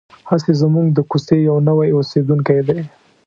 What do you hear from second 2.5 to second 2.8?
دی.